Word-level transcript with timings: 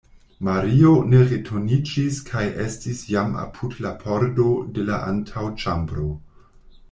Mario 0.45 0.93
ne 1.11 1.19
returniĝis 1.31 2.17
kaj 2.29 2.45
estis 2.63 3.03
jam 3.11 3.37
apud 3.43 3.77
la 3.87 3.91
pordo 4.05 4.47
de 4.79 4.87
la 4.91 4.97
antaŭĉambro. 5.11 6.09